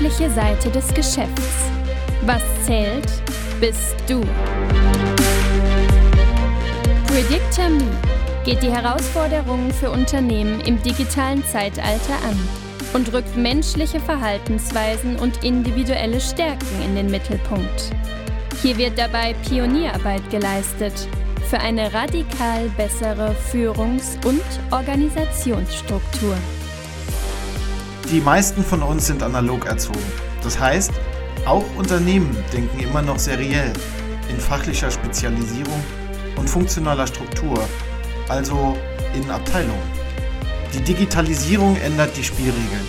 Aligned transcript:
menschliche 0.00 0.30
Seite 0.30 0.70
des 0.70 0.86
Geschäfts. 0.94 1.70
Was 2.24 2.42
zählt, 2.64 3.06
bist 3.60 3.96
du. 4.06 4.20
Predictor 7.06 7.70
geht 8.44 8.62
die 8.62 8.70
Herausforderungen 8.70 9.72
für 9.72 9.90
Unternehmen 9.90 10.60
im 10.60 10.80
digitalen 10.82 11.44
Zeitalter 11.44 12.14
an 12.28 12.38
und 12.94 13.12
rückt 13.12 13.36
menschliche 13.36 13.98
Verhaltensweisen 13.98 15.16
und 15.16 15.42
individuelle 15.42 16.20
Stärken 16.20 16.82
in 16.84 16.94
den 16.94 17.10
Mittelpunkt. 17.10 17.90
Hier 18.62 18.76
wird 18.78 18.96
dabei 18.96 19.34
Pionierarbeit 19.48 20.30
geleistet 20.30 21.08
für 21.50 21.58
eine 21.58 21.92
radikal 21.92 22.68
bessere 22.76 23.34
Führungs- 23.50 24.16
und 24.24 24.42
Organisationsstruktur. 24.70 26.36
Die 28.10 28.22
meisten 28.22 28.64
von 28.64 28.82
uns 28.82 29.06
sind 29.06 29.22
analog 29.22 29.66
erzogen. 29.66 30.12
Das 30.42 30.58
heißt, 30.58 30.92
auch 31.44 31.64
Unternehmen 31.76 32.34
denken 32.54 32.80
immer 32.80 33.02
noch 33.02 33.18
seriell, 33.18 33.70
in 34.30 34.40
fachlicher 34.40 34.90
Spezialisierung 34.90 35.84
und 36.36 36.48
funktionaler 36.48 37.06
Struktur, 37.06 37.62
also 38.30 38.78
in 39.14 39.30
Abteilungen. 39.30 39.90
Die 40.72 40.80
Digitalisierung 40.80 41.76
ändert 41.76 42.16
die 42.16 42.24
Spielregeln. 42.24 42.86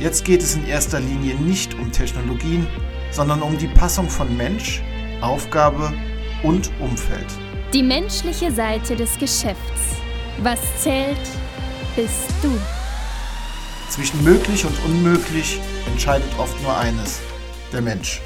Jetzt 0.00 0.24
geht 0.24 0.40
es 0.40 0.56
in 0.56 0.66
erster 0.66 1.00
Linie 1.00 1.34
nicht 1.34 1.74
um 1.74 1.92
Technologien, 1.92 2.66
sondern 3.10 3.42
um 3.42 3.58
die 3.58 3.68
Passung 3.68 4.08
von 4.08 4.34
Mensch, 4.38 4.82
Aufgabe 5.20 5.92
und 6.42 6.70
Umfeld. 6.80 7.26
Die 7.74 7.82
menschliche 7.82 8.50
Seite 8.50 8.96
des 8.96 9.18
Geschäfts. 9.18 9.96
Was 10.42 10.60
zählt, 10.82 11.18
bist 11.94 12.30
du. 12.40 12.50
Zwischen 13.92 14.24
möglich 14.24 14.64
und 14.64 14.74
unmöglich 14.86 15.60
entscheidet 15.84 16.32
oft 16.38 16.58
nur 16.62 16.74
eines, 16.74 17.20
der 17.74 17.82
Mensch. 17.82 18.22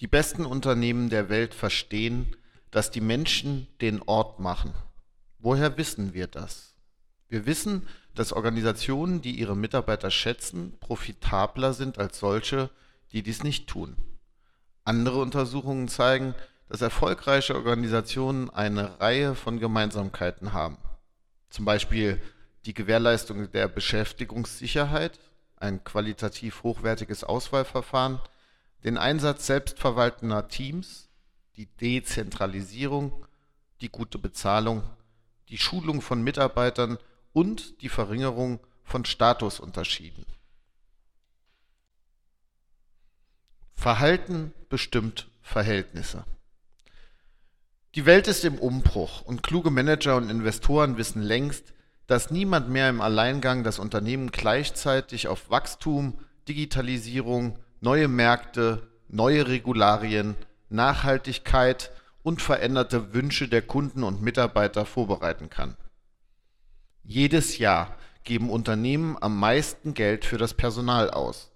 Die 0.00 0.08
besten 0.08 0.44
Unternehmen 0.44 1.10
der 1.10 1.28
Welt 1.28 1.54
verstehen, 1.54 2.34
dass 2.72 2.90
die 2.90 3.00
Menschen 3.00 3.68
den 3.80 4.02
Ort 4.02 4.40
machen. 4.40 4.74
Woher 5.38 5.76
wissen 5.76 6.12
wir 6.12 6.26
das? 6.26 6.74
Wir 7.28 7.46
wissen, 7.46 7.86
dass 8.14 8.32
Organisationen, 8.32 9.22
die 9.22 9.38
ihre 9.38 9.56
Mitarbeiter 9.56 10.10
schätzen, 10.10 10.76
profitabler 10.80 11.72
sind 11.72 11.98
als 11.98 12.18
solche, 12.18 12.70
die 13.12 13.22
dies 13.22 13.42
nicht 13.42 13.68
tun. 13.68 13.96
Andere 14.84 15.20
Untersuchungen 15.20 15.88
zeigen, 15.88 16.34
dass 16.68 16.82
erfolgreiche 16.82 17.54
Organisationen 17.54 18.50
eine 18.50 19.00
Reihe 19.00 19.34
von 19.34 19.58
Gemeinsamkeiten 19.58 20.52
haben. 20.52 20.78
Zum 21.48 21.64
Beispiel 21.64 22.20
die 22.64 22.74
Gewährleistung 22.74 23.50
der 23.52 23.68
Beschäftigungssicherheit, 23.68 25.18
ein 25.56 25.82
qualitativ 25.84 26.62
hochwertiges 26.62 27.24
Auswahlverfahren, 27.24 28.20
den 28.84 28.98
Einsatz 28.98 29.46
selbstverwaltender 29.46 30.48
Teams, 30.48 31.08
die 31.56 31.66
Dezentralisierung, 31.66 33.26
die 33.80 33.90
gute 33.90 34.18
Bezahlung 34.18 34.82
die 35.50 35.58
Schulung 35.58 36.00
von 36.00 36.22
Mitarbeitern 36.22 36.98
und 37.32 37.82
die 37.82 37.88
Verringerung 37.88 38.60
von 38.82 39.04
Statusunterschieden. 39.04 40.26
Verhalten 43.74 44.52
bestimmt 44.68 45.28
Verhältnisse. 45.40 46.24
Die 47.94 48.06
Welt 48.06 48.28
ist 48.28 48.44
im 48.44 48.58
Umbruch 48.58 49.22
und 49.22 49.42
kluge 49.42 49.70
Manager 49.70 50.16
und 50.16 50.30
Investoren 50.30 50.96
wissen 50.96 51.22
längst, 51.22 51.72
dass 52.06 52.30
niemand 52.30 52.68
mehr 52.68 52.88
im 52.88 53.00
Alleingang 53.00 53.64
das 53.64 53.78
Unternehmen 53.78 54.30
gleichzeitig 54.30 55.28
auf 55.28 55.50
Wachstum, 55.50 56.18
Digitalisierung, 56.48 57.58
neue 57.80 58.08
Märkte, 58.08 58.88
neue 59.08 59.48
Regularien, 59.48 60.36
Nachhaltigkeit 60.68 61.90
und 62.22 62.42
veränderte 62.42 63.14
Wünsche 63.14 63.48
der 63.48 63.62
Kunden 63.62 64.02
und 64.02 64.22
Mitarbeiter 64.22 64.86
vorbereiten 64.86 65.50
kann. 65.50 65.76
Jedes 67.10 67.58
Jahr 67.58 67.96
geben 68.22 68.50
Unternehmen 68.50 69.16
am 69.20 69.36
meisten 69.36 69.94
Geld 69.94 70.24
für 70.24 70.38
das 70.38 70.54
Personal 70.54 71.10
aus. 71.10 71.50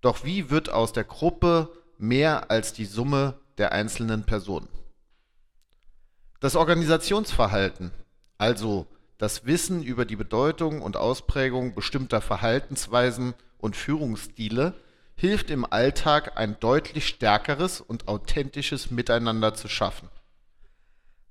Doch 0.00 0.24
wie 0.24 0.50
wird 0.50 0.70
aus 0.70 0.92
der 0.92 1.04
Gruppe 1.04 1.70
mehr 1.98 2.50
als 2.50 2.72
die 2.72 2.84
Summe 2.84 3.38
der 3.58 3.70
einzelnen 3.70 4.24
Personen? 4.24 4.66
Das 6.40 6.56
Organisationsverhalten, 6.56 7.92
also 8.38 8.88
das 9.18 9.46
Wissen 9.46 9.84
über 9.84 10.04
die 10.04 10.16
Bedeutung 10.16 10.82
und 10.82 10.96
Ausprägung 10.96 11.76
bestimmter 11.76 12.20
Verhaltensweisen 12.20 13.34
und 13.58 13.76
Führungsstile, 13.76 14.74
hilft 15.14 15.52
im 15.52 15.64
Alltag 15.64 16.36
ein 16.36 16.58
deutlich 16.58 17.06
stärkeres 17.06 17.80
und 17.80 18.08
authentisches 18.08 18.90
Miteinander 18.90 19.54
zu 19.54 19.68
schaffen. 19.68 20.08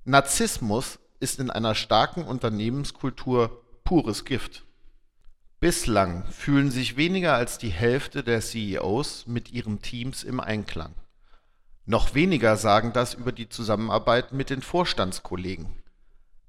Narzissmus 0.04 0.98
ist 1.20 1.40
in 1.40 1.50
einer 1.50 1.74
starken 1.74 2.24
Unternehmenskultur 2.24 3.62
pures 3.84 4.24
Gift. 4.24 4.64
Bislang 5.60 6.26
fühlen 6.26 6.70
sich 6.70 6.96
weniger 6.96 7.34
als 7.34 7.58
die 7.58 7.70
Hälfte 7.70 8.22
der 8.22 8.40
CEOs 8.40 9.26
mit 9.26 9.52
ihren 9.52 9.80
Teams 9.80 10.22
im 10.22 10.40
Einklang. 10.40 10.94
Noch 11.86 12.14
weniger 12.14 12.56
sagen 12.56 12.92
das 12.92 13.14
über 13.14 13.32
die 13.32 13.48
Zusammenarbeit 13.48 14.32
mit 14.32 14.50
den 14.50 14.60
Vorstandskollegen. 14.60 15.66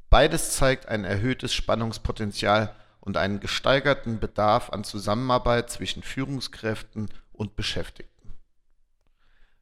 Beides 0.10 0.54
zeigt 0.54 0.88
ein 0.88 1.04
erhöhtes 1.04 1.54
Spannungspotenzial 1.54 2.76
und 3.00 3.18
einen 3.18 3.40
gesteigerten 3.40 4.20
Bedarf 4.20 4.72
an 4.72 4.84
Zusammenarbeit 4.84 5.70
zwischen 5.70 6.04
Führungskräften 6.04 7.10
und 7.32 7.56
Beschäftigten. 7.56 8.34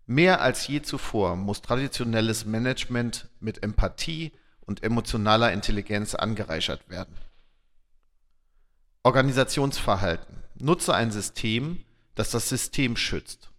Mehr 0.07 0.41
als 0.41 0.67
je 0.67 0.81
zuvor 0.81 1.35
muss 1.35 1.61
traditionelles 1.61 2.45
Management 2.45 3.27
mit 3.39 3.63
Empathie 3.63 4.31
und 4.65 4.83
emotionaler 4.83 5.51
Intelligenz 5.51 6.15
angereichert 6.15 6.89
werden. 6.89 7.15
Organisationsverhalten. 9.03 10.43
Nutze 10.55 10.95
ein 10.95 11.11
System, 11.11 11.83
das 12.15 12.31
das 12.31 12.49
System 12.49 12.97
schützt. 12.97 13.49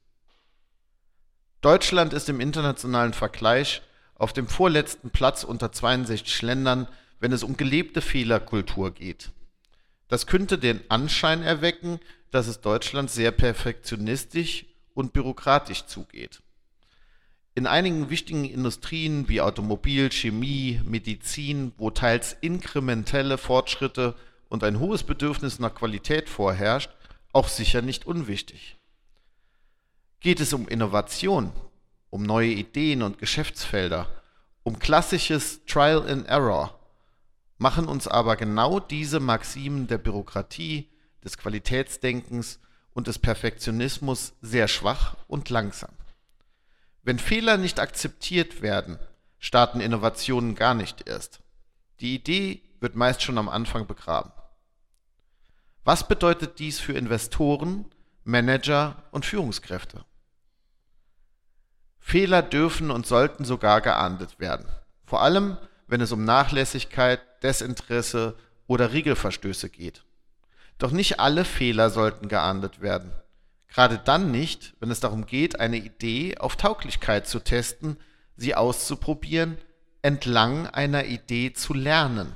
Deutschland 1.61 2.13
ist 2.13 2.29
im 2.29 2.41
internationalen 2.41 3.13
Vergleich 3.13 3.83
auf 4.15 4.33
dem 4.33 4.49
vorletzten 4.49 5.11
Platz 5.11 5.45
unter 5.45 5.73
62 5.73 6.43
Ländern, 6.43 6.89
wenn 7.21 7.33
es 7.33 7.43
um 7.43 7.57
gelebte 7.57 8.01
Fehlerkultur 8.01 8.93
geht. 8.93 9.31
Das 10.09 10.27
könnte 10.27 10.59
den 10.59 10.81
Anschein 10.91 11.43
erwecken, 11.43 12.01
dass 12.31 12.47
es 12.47 12.61
Deutschland 12.61 13.11
sehr 13.11 13.31
perfektionistisch 13.31 14.67
und 14.95 15.13
bürokratisch 15.13 15.87
zugeht. 15.87 16.41
In 17.57 17.67
einigen 17.67 18.11
wichtigen 18.11 18.45
Industrien 18.45 19.31
wie 19.31 19.41
Automobil, 19.41 20.13
Chemie, 20.13 20.79
Medizin, 20.85 21.73
wo 21.79 21.89
teils 21.89 22.37
inkrementelle 22.43 23.39
Fortschritte 23.39 24.15
und 24.51 24.63
ein 24.63 24.79
hohes 24.79 25.05
Bedürfnis 25.05 25.59
nach 25.59 25.75
Qualität 25.75 26.29
vorherrscht, 26.29 26.91
auch 27.33 27.49
sicher 27.49 27.81
nicht 27.81 28.07
unwichtig. 28.07 28.77
Geht 30.21 30.41
es 30.41 30.53
um 30.53 30.69
Innovation, 30.69 31.51
um 32.11 32.25
neue 32.25 32.51
Ideen 32.51 33.03
und 33.03 33.17
Geschäftsfelder, 33.17 34.07
um 34.63 34.79
klassisches 34.79 35.65
Trial 35.65 36.07
and 36.07 36.29
Error, 36.29 36.79
machen 37.57 37.89
uns 37.89 38.07
aber 38.07 38.37
genau 38.37 38.81
diese 38.81 39.19
Maximen 39.19 39.87
der 39.87 39.97
Bürokratie, 39.97 40.91
des 41.25 41.39
Qualitätsdenkens 41.39 42.61
und 42.93 43.07
des 43.07 43.19
Perfektionismus 43.19 44.35
sehr 44.43 44.69
schwach 44.69 45.17
und 45.27 45.49
langsam. 45.49 45.97
Wenn 47.07 47.21
Fehler 47.21 47.57
nicht 47.57 47.79
akzeptiert 47.79 48.63
werden, 48.63 48.99
starten 49.39 49.79
Innovationen 49.79 50.57
gar 50.57 50.75
nicht 50.75 51.07
erst. 51.07 51.39
Die 52.01 52.17
Idee 52.17 52.61
wird 52.81 52.97
meist 52.97 53.23
schon 53.23 53.39
am 53.39 53.49
Anfang 53.49 53.87
begraben. 53.87 54.33
Was 55.85 56.09
bedeutet 56.09 56.59
dies 56.59 56.81
für 56.81 56.95
Investoren, 56.95 57.85
Manager 58.25 59.05
und 59.13 59.25
Führungskräfte? 59.25 60.05
Fehler 62.01 62.43
dürfen 62.43 62.91
und 62.91 63.07
sollten 63.07 63.45
sogar 63.45 63.83
geahndet 63.83 64.41
werden. 64.41 64.67
Vor 65.05 65.23
allem, 65.23 65.59
wenn 65.87 66.01
es 66.01 66.11
um 66.11 66.25
Nachlässigkeit, 66.25 67.21
Desinteresse 67.45 68.37
oder 68.67 68.93
Regelverstöße 68.93 69.71
geht. 69.71 70.03
Doch 70.79 70.91
nicht 70.91 71.21
alle 71.21 71.45
Fehler 71.45 71.89
sollten 71.91 72.27
geahndet 72.27 72.81
werden. 72.81 73.13
Gerade 73.69 73.99
dann 73.99 74.31
nicht, 74.31 74.75
wenn 74.81 74.91
es 74.91 75.01
darum 75.01 75.27
geht, 75.27 75.61
eine 75.61 75.77
Idee 75.77 76.39
auf 76.39 76.57
Tauglichkeit 76.57 77.27
zu 77.27 77.41
testen, 77.41 77.97
sie 78.37 78.55
auszuprobieren, 78.55 79.59
entlang 80.03 80.67
einer 80.67 81.07
Idee 81.07 81.53
zu 81.53 81.75
lernen. 81.75 82.33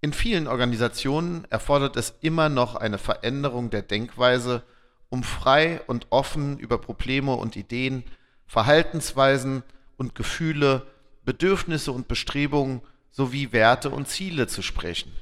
In 0.00 0.12
vielen 0.12 0.46
Organisationen 0.46 1.46
erfordert 1.50 1.96
es 1.96 2.14
immer 2.20 2.48
noch 2.48 2.74
eine 2.74 2.98
Veränderung 2.98 3.70
der 3.70 3.82
Denkweise, 3.82 4.62
um 5.08 5.22
frei 5.22 5.80
und 5.86 6.08
offen 6.10 6.58
über 6.58 6.78
Probleme 6.78 7.34
und 7.34 7.56
Ideen, 7.56 8.04
Verhaltensweisen 8.46 9.62
und 9.96 10.14
Gefühle, 10.14 10.86
Bedürfnisse 11.24 11.92
und 11.92 12.08
Bestrebungen 12.08 12.82
sowie 13.10 13.52
Werte 13.52 13.90
und 13.90 14.08
Ziele 14.08 14.46
zu 14.46 14.62
sprechen. 14.62 15.12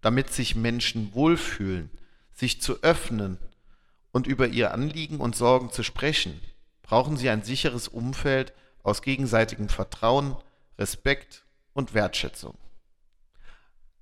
Damit 0.00 0.32
sich 0.32 0.54
Menschen 0.54 1.14
wohlfühlen, 1.14 1.90
sich 2.32 2.60
zu 2.60 2.82
öffnen 2.82 3.38
und 4.12 4.26
über 4.26 4.46
ihr 4.46 4.72
Anliegen 4.72 5.18
und 5.18 5.34
Sorgen 5.34 5.72
zu 5.72 5.82
sprechen, 5.82 6.40
brauchen 6.82 7.16
sie 7.16 7.30
ein 7.30 7.42
sicheres 7.42 7.88
Umfeld 7.88 8.52
aus 8.82 9.02
gegenseitigem 9.02 9.68
Vertrauen, 9.68 10.36
Respekt 10.78 11.44
und 11.72 11.94
Wertschätzung. 11.94 12.56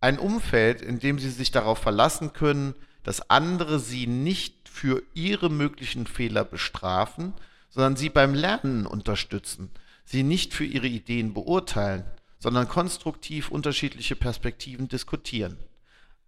Ein 0.01 0.19
Umfeld, 0.19 0.83
in 0.83 0.99
dem 0.99 1.19
sie 1.19 1.31
sich 1.31 1.51
darauf 1.51 1.79
verlassen 1.79 2.33
können, 2.33 2.75
dass 3.03 3.31
andere 3.31 3.79
sie 3.79 4.07
nicht 4.07 4.69
für 4.69 5.03
ihre 5.15 5.51
möglichen 5.51 6.07
Fehler 6.07 6.45
bestrafen, 6.45 7.35
sondern 7.69 7.97
sie 7.97 8.09
beim 8.09 8.35
Lernen 8.35 8.87
unterstützen, 8.87 9.71
sie 10.05 10.23
nicht 10.23 10.55
für 10.55 10.65
ihre 10.65 10.87
Ideen 10.87 11.35
beurteilen, 11.35 12.05
sondern 12.39 12.69
konstruktiv 12.69 13.51
unterschiedliche 13.51 14.17
Perspektiven 14.17 14.89
diskutieren. 14.89 15.59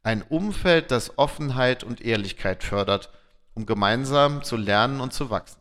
Ein 0.03 0.23
Umfeld, 0.23 0.91
das 0.91 1.19
Offenheit 1.19 1.85
und 1.85 2.01
Ehrlichkeit 2.01 2.63
fördert, 2.63 3.11
um 3.55 3.67
gemeinsam 3.67 4.43
zu 4.43 4.57
lernen 4.57 5.01
und 5.01 5.13
zu 5.13 5.31
wachsen. 5.31 5.61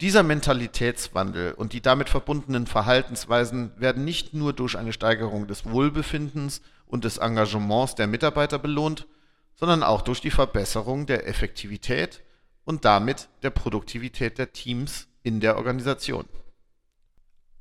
Dieser 0.00 0.22
Mentalitätswandel 0.22 1.52
und 1.52 1.72
die 1.72 1.80
damit 1.80 2.08
verbundenen 2.08 2.68
Verhaltensweisen 2.68 3.72
werden 3.80 4.04
nicht 4.04 4.32
nur 4.32 4.52
durch 4.52 4.78
eine 4.78 4.92
Steigerung 4.92 5.48
des 5.48 5.64
Wohlbefindens 5.64 6.62
und 6.86 7.04
des 7.04 7.18
Engagements 7.18 7.96
der 7.96 8.06
Mitarbeiter 8.06 8.60
belohnt, 8.60 9.08
sondern 9.56 9.82
auch 9.82 10.02
durch 10.02 10.20
die 10.20 10.30
Verbesserung 10.30 11.06
der 11.06 11.26
Effektivität 11.26 12.22
und 12.64 12.84
damit 12.84 13.28
der 13.42 13.50
Produktivität 13.50 14.38
der 14.38 14.52
Teams 14.52 15.08
in 15.24 15.40
der 15.40 15.56
Organisation. 15.56 16.26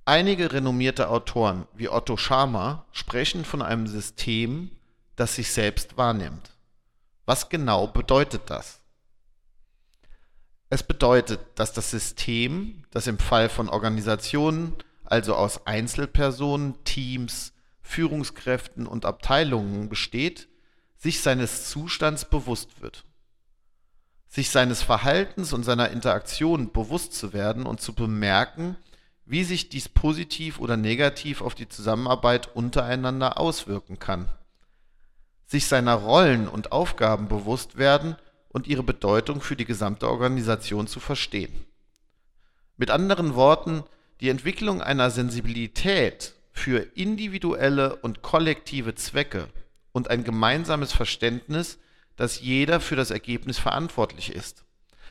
Einige 0.05 0.53
renommierte 0.53 1.09
Autoren 1.09 1.65
wie 1.73 1.89
Otto 1.89 2.17
Scharmer 2.17 2.85
sprechen 2.91 3.45
von 3.45 3.61
einem 3.61 3.87
System, 3.87 4.71
das 5.15 5.35
sich 5.35 5.51
selbst 5.51 5.97
wahrnimmt. 5.97 6.56
Was 7.27 7.49
genau 7.49 7.87
bedeutet 7.87 8.43
das? 8.45 8.79
Es 10.69 10.81
bedeutet, 10.81 11.41
dass 11.55 11.73
das 11.73 11.91
System, 11.91 12.85
das 12.89 13.05
im 13.05 13.19
Fall 13.19 13.49
von 13.49 13.67
Organisationen, 13.67 14.73
also 15.03 15.35
aus 15.35 15.67
Einzelpersonen, 15.67 16.81
Teams, 16.85 17.51
Führungskräften 17.81 18.87
und 18.87 19.03
Abteilungen 19.03 19.89
besteht, 19.89 20.47
sich 20.95 21.19
seines 21.21 21.69
Zustands 21.69 22.23
bewusst 22.23 22.79
wird. 22.79 23.03
Sich 24.29 24.49
seines 24.49 24.81
Verhaltens 24.81 25.51
und 25.51 25.63
seiner 25.63 25.89
Interaktion 25.89 26.71
bewusst 26.71 27.13
zu 27.13 27.33
werden 27.33 27.65
und 27.65 27.81
zu 27.81 27.93
bemerken, 27.93 28.77
wie 29.25 29.43
sich 29.43 29.67
dies 29.67 29.89
positiv 29.89 30.59
oder 30.59 30.77
negativ 30.77 31.41
auf 31.41 31.55
die 31.55 31.67
Zusammenarbeit 31.67 32.55
untereinander 32.55 33.37
auswirken 33.37 33.99
kann. 33.99 34.29
Sich 35.47 35.65
seiner 35.65 35.95
Rollen 35.95 36.47
und 36.47 36.71
Aufgaben 36.71 37.27
bewusst 37.27 37.77
werden 37.77 38.15
und 38.49 38.67
ihre 38.67 38.83
Bedeutung 38.83 39.41
für 39.41 39.55
die 39.55 39.65
gesamte 39.65 40.09
Organisation 40.09 40.87
zu 40.87 40.99
verstehen. 40.99 41.65
Mit 42.75 42.91
anderen 42.91 43.33
Worten, 43.33 43.83
die 44.21 44.29
Entwicklung 44.29 44.81
einer 44.81 45.09
Sensibilität 45.09 46.33
für 46.51 46.79
individuelle 46.95 47.95
und 47.95 48.21
kollektive 48.21 48.93
Zwecke 48.95 49.47
und 49.93 50.09
ein 50.09 50.23
gemeinsames 50.23 50.91
Verständnis, 50.91 51.79
dass 52.17 52.41
jeder 52.41 52.79
für 52.79 52.95
das 52.95 53.11
Ergebnis 53.11 53.57
verantwortlich 53.57 54.33
ist, 54.33 54.65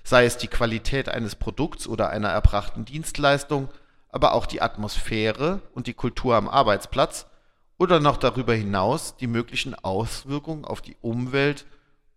sei 0.04 0.26
es 0.26 0.36
die 0.36 0.48
Qualität 0.48 1.08
eines 1.08 1.34
Produkts 1.34 1.88
oder 1.88 2.10
einer 2.10 2.28
erbrachten 2.28 2.84
Dienstleistung, 2.84 3.68
aber 4.10 4.34
auch 4.34 4.46
die 4.46 4.60
Atmosphäre 4.60 5.60
und 5.72 5.86
die 5.86 5.94
Kultur 5.94 6.36
am 6.36 6.48
Arbeitsplatz 6.48 7.26
oder 7.78 8.00
noch 8.00 8.16
darüber 8.16 8.54
hinaus 8.54 9.16
die 9.16 9.26
möglichen 9.26 9.74
Auswirkungen 9.74 10.64
auf 10.64 10.80
die 10.82 10.96
Umwelt 11.00 11.66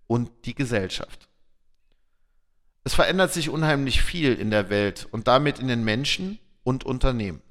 und 0.08 0.30
die 0.46 0.56
Gesellschaft. 0.56 1.28
Es 2.84 2.94
verändert 2.94 3.34
sich 3.34 3.50
unheimlich 3.50 4.02
viel 4.02 4.34
in 4.34 4.52
der 4.52 4.70
Welt 4.70 5.08
und 5.12 5.28
damit 5.28 5.60
in 5.60 5.68
den 5.68 5.84
Menschen 5.84 6.40
und 6.64 6.86
Unternehmen. 6.86 7.42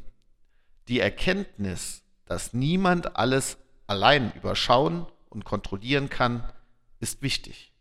Die 0.88 1.00
Erkenntnis, 1.00 2.02
dass 2.24 2.54
niemand 2.54 3.16
alles 3.16 3.58
allein 3.86 4.32
überschauen 4.32 5.06
und 5.28 5.44
kontrollieren 5.44 6.08
kann, 6.08 6.50
ist 7.00 7.20
wichtig. 7.22 7.72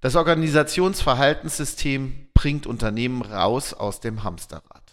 Das 0.00 0.16
Organisationsverhaltenssystem 0.16 2.28
bringt 2.34 2.66
Unternehmen 2.66 3.22
raus 3.22 3.72
aus 3.72 4.00
dem 4.00 4.22
Hamsterrad. 4.22 4.83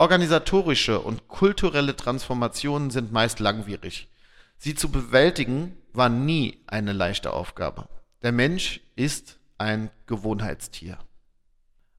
Organisatorische 0.00 0.98
und 0.98 1.28
kulturelle 1.28 1.94
Transformationen 1.94 2.90
sind 2.90 3.12
meist 3.12 3.38
langwierig. 3.38 4.08
Sie 4.56 4.74
zu 4.74 4.90
bewältigen 4.90 5.76
war 5.92 6.08
nie 6.08 6.58
eine 6.66 6.94
leichte 6.94 7.34
Aufgabe. 7.34 7.86
Der 8.22 8.32
Mensch 8.32 8.80
ist 8.96 9.38
ein 9.58 9.90
Gewohnheitstier. 10.06 10.96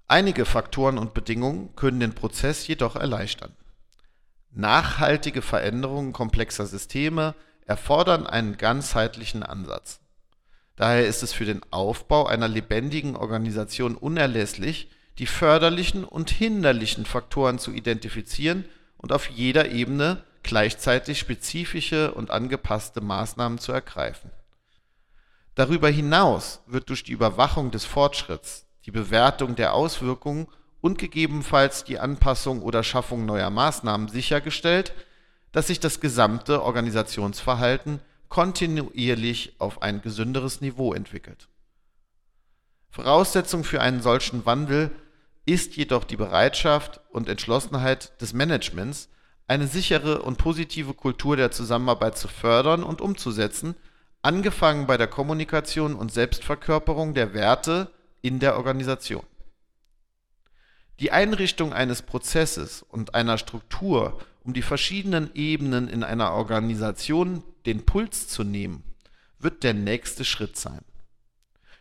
Einige 0.07 0.45
Faktoren 0.45 0.97
und 0.97 1.13
Bedingungen 1.13 1.75
können 1.75 1.99
den 1.99 2.15
Prozess 2.15 2.65
jedoch 2.65 2.95
erleichtern. 2.95 3.55
Nachhaltige 4.49 5.43
Veränderungen 5.43 6.11
komplexer 6.11 6.65
Systeme 6.65 7.35
erfordern 7.67 8.25
einen 8.25 8.57
ganzheitlichen 8.57 9.43
Ansatz. 9.43 9.99
Daher 10.75 11.05
ist 11.05 11.21
es 11.21 11.33
für 11.33 11.45
den 11.45 11.61
Aufbau 11.69 12.25
einer 12.25 12.47
lebendigen 12.47 13.15
Organisation 13.15 13.93
unerlässlich, 13.93 14.89
die 15.21 15.27
förderlichen 15.27 16.03
und 16.03 16.31
hinderlichen 16.31 17.05
Faktoren 17.05 17.59
zu 17.59 17.71
identifizieren 17.71 18.65
und 18.97 19.11
auf 19.11 19.29
jeder 19.29 19.69
Ebene 19.69 20.23
gleichzeitig 20.41 21.19
spezifische 21.19 22.11
und 22.15 22.31
angepasste 22.31 23.01
Maßnahmen 23.01 23.59
zu 23.59 23.71
ergreifen. 23.71 24.31
Darüber 25.53 25.89
hinaus 25.89 26.63
wird 26.65 26.89
durch 26.89 27.03
die 27.03 27.11
Überwachung 27.11 27.69
des 27.69 27.85
Fortschritts, 27.85 28.65
die 28.87 28.89
Bewertung 28.89 29.55
der 29.55 29.75
Auswirkungen 29.75 30.47
und 30.81 30.97
gegebenenfalls 30.97 31.83
die 31.83 31.99
Anpassung 31.99 32.63
oder 32.63 32.81
Schaffung 32.81 33.27
neuer 33.27 33.51
Maßnahmen 33.51 34.07
sichergestellt, 34.07 34.91
dass 35.51 35.67
sich 35.67 35.79
das 35.79 35.99
gesamte 35.99 36.63
Organisationsverhalten 36.63 37.99
kontinuierlich 38.27 39.53
auf 39.59 39.83
ein 39.83 40.01
gesünderes 40.01 40.61
Niveau 40.61 40.95
entwickelt. 40.95 41.47
Voraussetzung 42.89 43.63
für 43.63 43.81
einen 43.81 44.01
solchen 44.01 44.47
Wandel 44.47 44.89
ist 45.45 45.75
jedoch 45.75 46.03
die 46.03 46.17
Bereitschaft 46.17 47.01
und 47.09 47.27
Entschlossenheit 47.27 48.19
des 48.21 48.33
Managements, 48.33 49.09
eine 49.47 49.67
sichere 49.67 50.21
und 50.21 50.37
positive 50.37 50.93
Kultur 50.93 51.35
der 51.35 51.51
Zusammenarbeit 51.51 52.17
zu 52.17 52.27
fördern 52.27 52.83
und 52.83 53.01
umzusetzen, 53.01 53.75
angefangen 54.21 54.87
bei 54.87 54.97
der 54.97 55.07
Kommunikation 55.07 55.95
und 55.95 56.11
Selbstverkörperung 56.11 57.13
der 57.13 57.33
Werte 57.33 57.91
in 58.21 58.39
der 58.39 58.55
Organisation. 58.55 59.23
Die 60.99 61.11
Einrichtung 61.11 61.73
eines 61.73 62.03
Prozesses 62.03 62.83
und 62.83 63.15
einer 63.15 63.39
Struktur, 63.39 64.19
um 64.43 64.53
die 64.53 64.61
verschiedenen 64.61 65.31
Ebenen 65.33 65.87
in 65.87 66.03
einer 66.03 66.33
Organisation 66.33 67.43
den 67.65 67.85
Puls 67.85 68.27
zu 68.27 68.43
nehmen, 68.43 68.83
wird 69.39 69.63
der 69.63 69.73
nächste 69.73 70.23
Schritt 70.23 70.57
sein. 70.57 70.81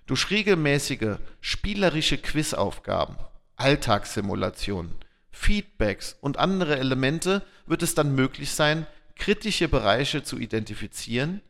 Durch 0.06 0.30
regelmäßige 0.30 1.18
spielerische 1.40 2.18
Quizaufgaben, 2.18 3.16
Alltagssimulationen, 3.60 4.94
Feedbacks 5.30 6.16
und 6.20 6.38
andere 6.38 6.78
Elemente 6.78 7.42
wird 7.66 7.82
es 7.82 7.94
dann 7.94 8.14
möglich 8.14 8.52
sein, 8.52 8.86
kritische 9.16 9.68
Bereiche 9.68 10.22
zu 10.22 10.38
identifizieren, 10.38 11.42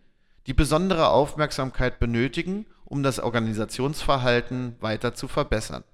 die 0.47 0.55
besondere 0.55 1.09
Aufmerksamkeit 1.09 2.01
benötigen, 2.01 2.67
um 2.85 3.05
das 3.05 3.21
Organisationsverhalten 3.21 4.77
weiter 4.81 5.15
zu 5.15 5.29
verbessern. 5.29 5.85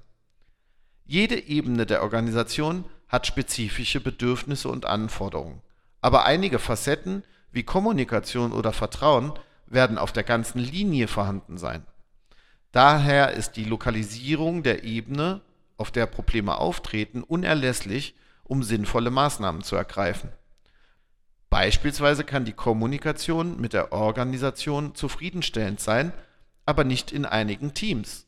Jede 1.05 1.39
Ebene 1.39 1.85
der 1.85 2.03
Organisation 2.03 2.87
hat 3.09 3.27
spezifische 3.27 4.01
Bedürfnisse 4.01 4.69
und 4.69 4.87
Anforderungen, 4.87 5.61
aber 6.01 6.25
einige 6.25 6.59
Facetten 6.59 7.23
wie 7.53 7.63
Kommunikation 7.63 8.53
oder 8.53 8.73
Vertrauen 8.73 9.33
werden 9.67 9.99
auf 9.99 10.13
der 10.13 10.25
ganzen 10.25 10.61
Linie 10.61 11.09
vorhanden 11.09 11.59
sein. 11.59 11.85
Daher 12.73 13.33
ist 13.33 13.53
die 13.53 13.65
Lokalisierung 13.65 14.63
der 14.63 14.85
Ebene 14.85 15.43
auf 15.77 15.91
der 15.91 16.07
Probleme 16.07 16.59
auftreten, 16.59 17.23
unerlässlich, 17.23 18.15
um 18.45 18.63
sinnvolle 18.63 19.11
Maßnahmen 19.11 19.63
zu 19.63 19.77
ergreifen. 19.77 20.31
Beispielsweise 21.51 22.25
kann 22.25 22.45
die 22.45 22.53
Kommunikation 22.53 23.61
mit 23.61 23.73
der 23.73 23.93
Organisation 23.93 24.95
zufriedenstellend 24.95 25.81
sein, 25.81 26.13
aber 26.65 26.85
nicht 26.85 27.13
in 27.13 27.25
einigen 27.25 27.75
Teams. 27.75 28.27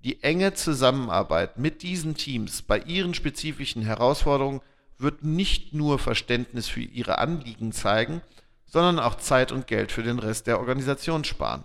Die 0.00 0.22
enge 0.22 0.54
Zusammenarbeit 0.54 1.58
mit 1.58 1.82
diesen 1.82 2.14
Teams 2.14 2.62
bei 2.62 2.78
ihren 2.78 3.14
spezifischen 3.14 3.82
Herausforderungen 3.82 4.60
wird 4.98 5.24
nicht 5.24 5.72
nur 5.72 5.98
Verständnis 5.98 6.68
für 6.68 6.82
ihre 6.82 7.18
Anliegen 7.18 7.72
zeigen, 7.72 8.20
sondern 8.66 8.98
auch 8.98 9.16
Zeit 9.16 9.52
und 9.52 9.66
Geld 9.66 9.92
für 9.92 10.02
den 10.02 10.18
Rest 10.18 10.46
der 10.46 10.58
Organisation 10.58 11.24
sparen. 11.24 11.64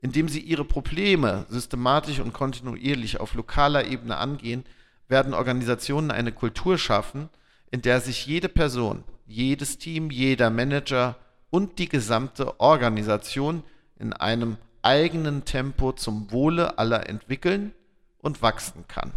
Indem 0.00 0.28
sie 0.28 0.40
ihre 0.40 0.64
Probleme 0.64 1.46
systematisch 1.48 2.20
und 2.20 2.32
kontinuierlich 2.32 3.20
auf 3.20 3.34
lokaler 3.34 3.86
Ebene 3.86 4.16
angehen, 4.16 4.64
werden 5.08 5.34
Organisationen 5.34 6.10
eine 6.10 6.32
Kultur 6.32 6.78
schaffen, 6.78 7.28
in 7.70 7.82
der 7.82 8.00
sich 8.00 8.26
jede 8.26 8.48
Person, 8.48 9.04
jedes 9.26 9.78
Team, 9.78 10.10
jeder 10.10 10.50
Manager 10.50 11.16
und 11.50 11.78
die 11.78 11.88
gesamte 11.88 12.60
Organisation 12.60 13.62
in 13.98 14.12
einem 14.12 14.56
eigenen 14.82 15.44
Tempo 15.44 15.92
zum 15.92 16.30
Wohle 16.30 16.78
aller 16.78 17.08
entwickeln 17.08 17.72
und 18.18 18.42
wachsen 18.42 18.86
kann. 18.86 19.12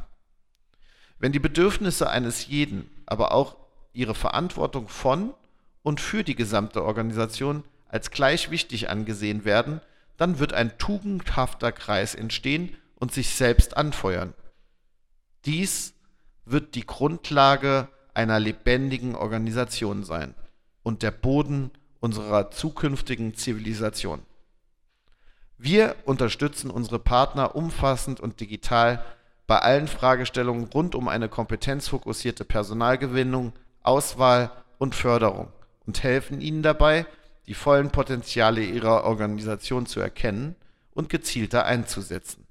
Wenn 1.20 1.32
die 1.32 1.40
Bedürfnisse 1.40 2.10
eines 2.10 2.48
jeden, 2.48 2.90
aber 3.06 3.32
auch 3.32 3.56
ihre 3.94 4.16
Verantwortung 4.16 4.88
von 4.88 5.34
und 5.84 6.00
für 6.00 6.24
die 6.24 6.36
gesamte 6.36 6.84
Organisation 6.84 7.64
als 7.88 8.10
gleich 8.10 8.50
wichtig 8.50 8.90
angesehen 8.90 9.46
werden, 9.46 9.82
dann 10.22 10.38
wird 10.38 10.54
ein 10.54 10.78
tugendhafter 10.78 11.72
Kreis 11.72 12.14
entstehen 12.14 12.78
und 12.94 13.12
sich 13.12 13.32
selbst 13.32 13.76
anfeuern. 13.76 14.36
Dies 15.46 15.96
wird 16.46 16.76
die 16.76 16.86
Grundlage 16.86 17.88
einer 18.14 18.40
lebendigen 18.40 19.16
Organisation 19.16 20.04
sein 20.04 20.36
und 20.84 21.02
der 21.02 21.10
Boden 21.10 21.72
unserer 22.02 22.52
zukünftigen 22.52 23.34
Zivilisation. 23.34 24.22
Wir 25.58 25.96
unterstützen 26.06 26.70
unsere 26.70 27.00
Partner 27.00 27.56
umfassend 27.56 28.20
und 28.20 28.40
digital 28.40 29.04
bei 29.48 29.58
allen 29.58 29.88
Fragestellungen 29.88 30.66
rund 30.66 30.94
um 30.94 31.08
eine 31.08 31.30
kompetenzfokussierte 31.30 32.46
Personalgewinnung, 32.46 33.54
Auswahl 33.82 34.52
und 34.78 34.94
Förderung 34.94 35.48
und 35.88 36.04
helfen 36.04 36.42
ihnen 36.42 36.62
dabei, 36.62 37.08
die 37.48 37.54
vollen 37.54 37.92
Potenziale 37.92 38.64
ihrer 38.64 39.04
Organisation 39.04 39.86
zu 39.86 40.00
erkennen 40.00 40.56
und 40.94 41.10
gezielter 41.10 41.66
einzusetzen. 41.66 42.48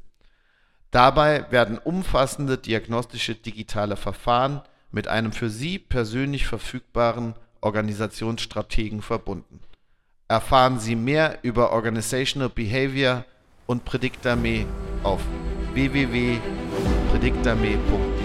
Dabei 0.90 1.50
werden 1.50 1.78
umfassende 1.78 2.58
diagnostische 2.58 3.34
digitale 3.34 3.96
Verfahren 3.96 4.60
mit 4.90 5.08
einem 5.08 5.32
für 5.32 5.48
Sie 5.50 5.78
persönlich 5.78 6.46
verfügbaren 6.46 7.34
Organisationsstrategen 7.60 9.02
verbunden. 9.02 9.60
Erfahren 10.26 10.80
Sie 10.80 10.96
mehr 10.96 11.38
über 11.42 11.72
Organizational 11.72 12.48
Behavior 12.48 13.26
und 13.66 13.84
Predictame 13.84 14.64
auf 15.02 15.20
www.predictame.de. 15.74 18.19